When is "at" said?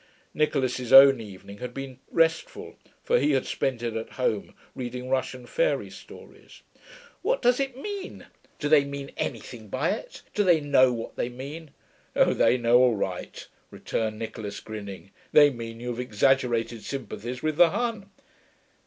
3.95-4.13